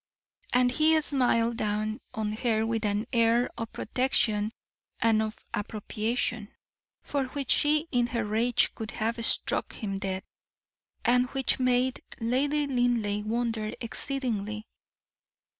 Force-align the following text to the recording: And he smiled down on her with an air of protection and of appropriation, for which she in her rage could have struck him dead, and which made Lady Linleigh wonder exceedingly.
And 0.51 0.71
he 0.71 0.99
smiled 0.99 1.57
down 1.57 2.01
on 2.15 2.31
her 2.31 2.65
with 2.65 2.85
an 2.87 3.05
air 3.13 3.51
of 3.55 3.71
protection 3.71 4.51
and 4.99 5.21
of 5.21 5.45
appropriation, 5.53 6.51
for 7.03 7.25
which 7.25 7.51
she 7.51 7.87
in 7.91 8.07
her 8.07 8.25
rage 8.25 8.73
could 8.73 8.89
have 8.89 9.23
struck 9.23 9.73
him 9.73 9.99
dead, 9.99 10.23
and 11.05 11.27
which 11.29 11.59
made 11.59 12.01
Lady 12.19 12.65
Linleigh 12.65 13.21
wonder 13.21 13.73
exceedingly. 13.79 14.65